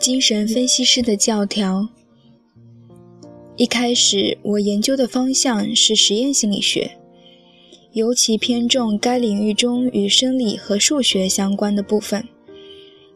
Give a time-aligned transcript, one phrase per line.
[0.00, 1.88] 精神分析师的教条。
[3.56, 6.98] 一开始，我研究的方向是实验心理学，
[7.92, 12.26] 尤其偏重该领域中与生理和数学相关的部分。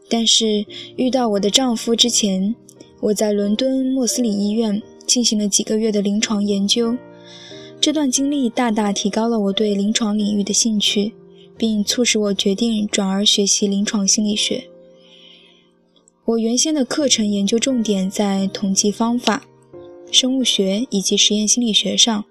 [0.08, 2.54] 但是，遇到我的丈夫之前，
[3.00, 6.96] 我在伦敦莫斯里医院进行了几个月的临床研究。
[7.86, 11.14] 这段经历大大提高了我对临床领域的兴趣，
[11.56, 14.68] 并促使我决定转而学习临床心理学。
[16.24, 19.46] 我原先的课程研究重点在统计方法、
[20.10, 22.24] 生物学以及实验心理学上，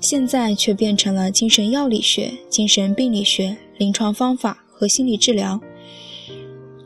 [0.00, 5.60] 现在却变成了精神药理学、精神病理学、临床方法和心理治疗。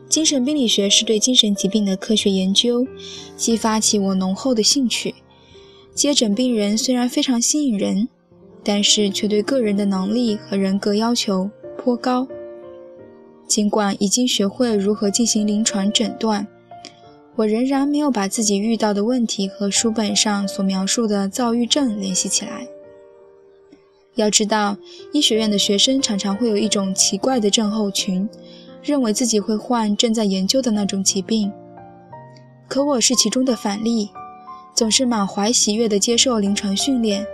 [0.09, 2.87] 精神病理学是对精神疾病的科学研究，
[3.37, 5.13] 激发起我浓厚的兴趣。
[6.01, 8.09] 接诊病人虽然非常吸引人，
[8.63, 12.27] 但是却对个人的能力和人格要求颇高。
[13.45, 16.47] 尽管已经学会如何进行临床诊断，
[17.35, 22.65] 我仍然没有把自己遇到的问题和书本上所描述的躁郁症联系起来。
[24.15, 24.77] 要知道，
[25.13, 28.27] 医学院的学生常常会有一种奇怪的症候群，
[28.81, 31.53] 认为自己会患正在研究的那种疾病。
[32.67, 34.09] 可我是其中的反例，
[34.73, 37.25] 总是满怀喜悦地接受临床训练，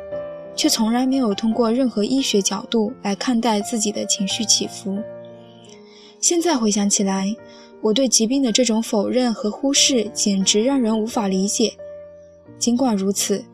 [0.56, 4.98] 却从来没有通过任何医学角度来看待自己的情绪起伏。
[6.20, 7.36] 现在回想起来，
[7.82, 11.74] 我对疾病的这种否认和忽视简直让人无法理解。
[12.58, 13.46] 尽管如此，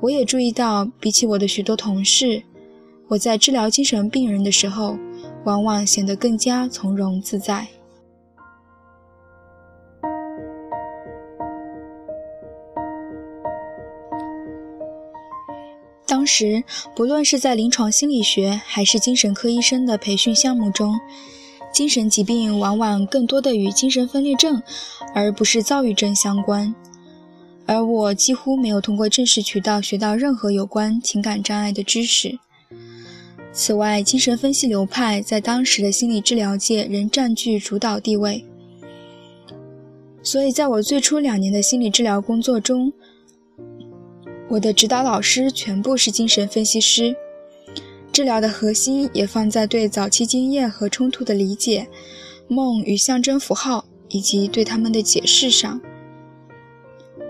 [0.00, 2.42] 我也注意到，比起我的许多同事，
[3.08, 4.96] 我在治疗精神病人的时候，
[5.44, 7.66] 往往显得更加从容自在。
[16.24, 16.64] 当时，
[16.96, 20.98] 不论是在临床心理学还是精神科医生的培训项目中，
[21.70, 24.62] 精神疾病往往更多的与精神分裂症，
[25.14, 26.74] 而不是躁郁症相关。
[27.66, 32.38] 而我几乎没有通过正式渠道学到任何有关情感障碍的知识。
[33.52, 38.42] 此外，精神分析流派在当时的心理治疗界仍占据主导地位。
[40.22, 42.90] 所以，在我最初两年的心理治疗工作中，
[44.48, 47.16] 我的指导老师全部是精神分析师。
[48.12, 51.88] 治疗的核心也放在对早期经验和冲突的理解、
[52.46, 55.80] 梦与象征符号以及对他们的解释上。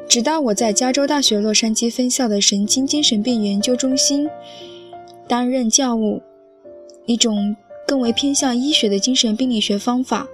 [0.06, 4.28] 直到我在加州大学洛杉矶分校的神经精神病研究中心
[5.26, 6.20] 担任教务，
[7.06, 10.28] 一种更为偏向医学的精神病理学方法，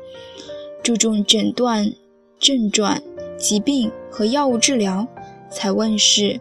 [0.82, 1.92] 注重诊断、
[2.40, 3.00] 症状、
[3.38, 5.06] 疾病和药物治疗，
[5.48, 6.40] 才问世。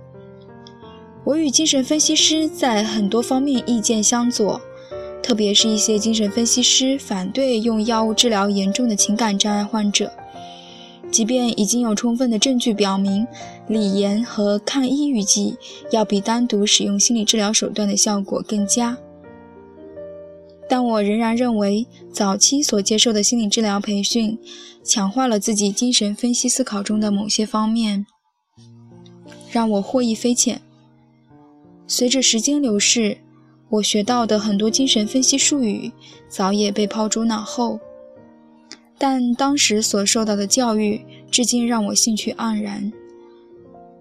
[1.30, 4.60] 我与精神分析师在很多方面意见相左，
[5.22, 10.12] 特别是一些精神分析师反对用药物治疗严重的情感障碍患者，
[11.12, 13.28] 即便已经有充分的证据表明
[13.68, 15.56] 锂盐和抗抑郁剂
[15.92, 18.98] 要比单独使用心理治疗手段的效果更佳。
[20.68, 24.36] 但我仍然认为，早期所接受的心理治疗培训
[24.84, 28.08] 强化了自己精神分析思考中的某些方面，
[29.52, 30.60] 让我获益匪浅。
[31.92, 33.18] 随着时间流逝，
[33.68, 35.92] 我学到的很多精神分析术语
[36.28, 37.80] 早已被抛诸脑后，
[38.96, 41.02] 但当时所受到的教育
[41.32, 42.94] 至今让我兴趣盎然。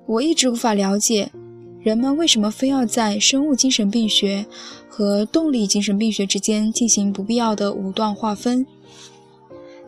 [0.04, 1.32] 我一直无法了解，
[1.80, 4.44] 人们为什么非要在生物精神病学
[4.86, 8.66] 和动力精神病学之间进行不必要的武断划分？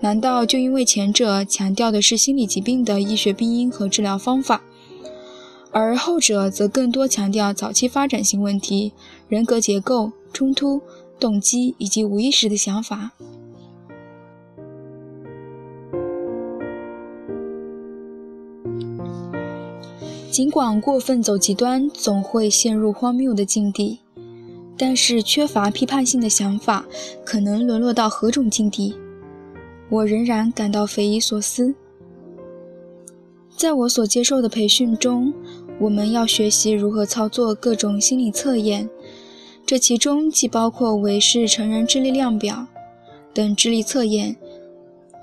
[0.01, 4.63] 难道就因为前者强调的是心理疾病的医学病因和治疗方法？
[5.73, 8.93] 而后者则更多强调早期发展性问题、
[9.29, 10.81] 人格结构、冲突、
[11.19, 13.13] 动机以及无意识的想法。
[20.31, 23.99] 尽管过分走极端总会陷入荒谬的境地，
[24.77, 26.85] 但是缺乏批判性的想法
[27.25, 28.97] 可能沦落到何种境地？
[29.89, 31.75] 我仍然感到匪夷所思。
[33.57, 35.35] 在我所接受的培训中，
[35.81, 38.89] 我们要学习如何操作各种心理测验，
[39.65, 42.67] 这其中既包括韦氏成人智力量表
[43.33, 44.37] 等智力测验，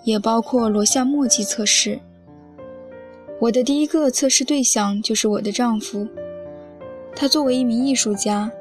[0.03, 1.99] 也包括罗夏墨迹测试。
[3.39, 6.07] 我的第一个测试对象就是我的丈夫，
[7.15, 8.51] 他作为一名艺术家，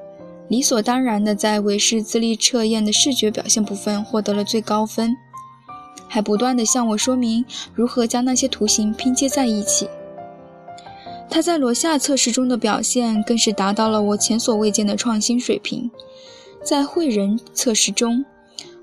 [0.48, 5.16] 理所当然地在韦氏智力测验的视觉表现部分获得了最高分。
[6.08, 7.44] 还不断地向我说明
[7.74, 9.88] 如何将那些图形拼接在一起。
[11.28, 15.90] 他在罗夏测试中的表现更是达到了我前所未见的创新水平。
[16.62, 18.24] 在绘人测试中，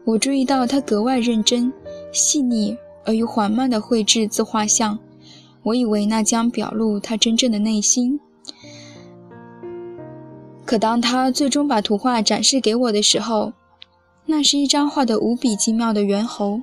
[0.05, 1.73] 我注意到他格外认真、
[2.11, 4.99] 细腻而又缓慢地绘制自画像。
[5.63, 8.19] 我以为那将表露他真正的内心。
[10.65, 13.53] 可当他最终把图画展示给我的时候，
[14.25, 16.61] 那是一张画得无比精妙的猿猴，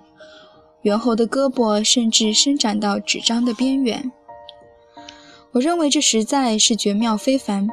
[0.82, 4.12] 猿猴的胳膊甚至伸展到纸张的边缘。
[5.52, 7.68] 我认为这实在是绝妙非凡，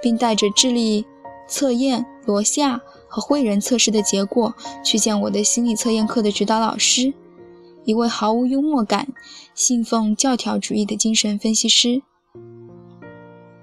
[0.00, 1.04] 并带着智力
[1.48, 4.54] 测验、罗夏和绘人测试的结果
[4.84, 7.12] 去见我的心理测验课的指导老师，
[7.84, 9.08] 一位毫无幽默感、
[9.52, 12.02] 信奉教条主义的精神分析师。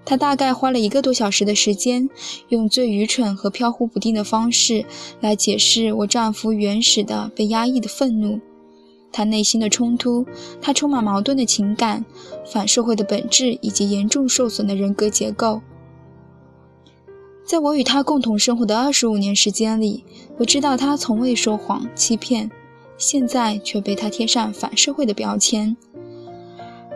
[0.06, 2.10] 他大概花了一个多小时的时间，
[2.50, 4.84] 用最愚蠢和飘忽不定的方式
[5.22, 8.40] 来解释我丈夫原始的被压抑的愤怒。
[9.12, 10.26] 他内心的冲突，
[10.62, 12.06] 他充满矛盾的情感，
[12.46, 15.62] 反社会的本质，以及严重受损的人格结构。
[17.46, 20.04] 在我与他共同生活的二十五年时间里，
[20.38, 22.52] 我知道他从未说谎、欺骗，
[22.98, 25.76] 现在却被他贴上反社会的标签。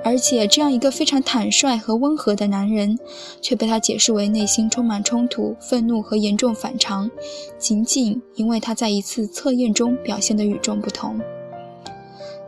[0.06, 3.00] 而且，这样一个非常坦率和温和的男人，
[3.42, 7.09] 却被他解释为内心充满冲突、愤怒和严重反常，
[7.57, 11.19] 仅仅因为他在一次测验中表现得与众不同。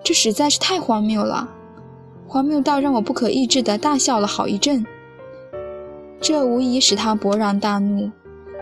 [0.06, 1.50] 这实在是太荒谬了，
[2.28, 4.86] 荒谬到让我不可抑制地大笑了好一阵。
[6.22, 8.12] 这无疑使他勃然大怒，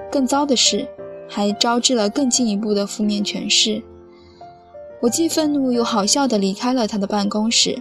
[0.10, 0.88] 更糟的是，
[1.28, 3.84] 还招致了更进一步的负面诠释。
[5.02, 7.78] 我既愤怒又好笑地离开了他的办公室，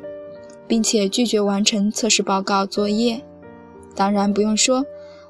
[0.67, 3.23] 并且拒绝完成测试报告作业。
[3.95, 4.85] 当然不用说，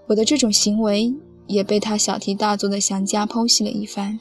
[0.06, 1.14] 我的这种行为
[1.46, 4.19] 也被他小题大做的详加剖析了一番。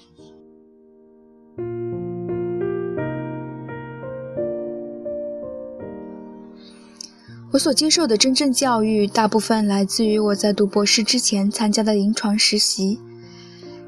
[7.51, 12.97] 我所接受的真正教育，大部分来自于我在读博士之前参加的临床实习。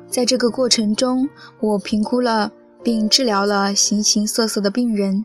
[0.10, 1.30] 在这个过程中，
[1.62, 2.52] 我评估了
[2.84, 5.24] 并治疗了形形色色的病人。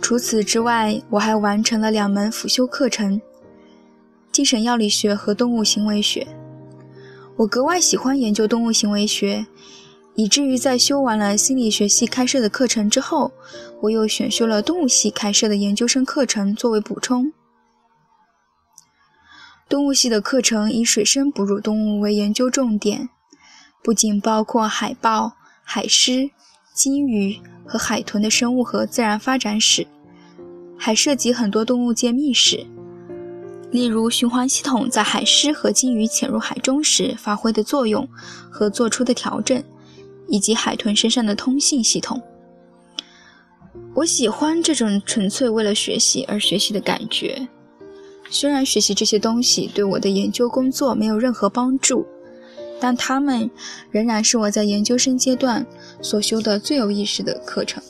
[0.00, 3.20] 除此之外，我还完成了两门辅修课程：
[4.32, 6.26] 精神药理学和动物行为学。
[7.36, 9.46] 我格外喜欢研究动物行为学。
[10.18, 13.30] 以至于在修完了心理学系开设的课程之后，
[13.82, 17.32] 我又选修了动物系开设的研究生课程作为补充。
[19.68, 23.08] 动物系的课程以水生哺乳动物为研究重点，
[23.84, 26.28] 不仅包括海豹、海狮、
[26.74, 29.86] 鲸鱼和海豚的生物和自然发展史，
[30.76, 32.66] 还涉及很多动物界秘史，
[33.70, 38.08] 例如循环系统在海狮和鲸鱼潜入海中时发挥的作用
[38.50, 39.62] 和做出的调整。
[40.28, 42.22] 以及海豚身上的通信系统，
[43.94, 47.48] 我喜欢这种纯粹为了学习而学习的感觉。
[48.30, 52.06] 虽然学习这些东西对我的研究工作没有任何帮助，
[52.78, 53.50] 但它们
[53.90, 55.66] 仍然是我在研究生阶段
[56.02, 57.82] 所修的最有意思的课程。